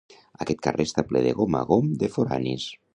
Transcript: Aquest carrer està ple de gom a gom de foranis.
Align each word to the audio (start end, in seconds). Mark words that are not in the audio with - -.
Aquest 0.45 0.63
carrer 0.69 0.87
està 0.89 1.05
ple 1.11 1.23
de 1.27 1.37
gom 1.43 1.61
a 1.63 1.65
gom 1.75 1.95
de 2.05 2.13
foranis. 2.19 2.71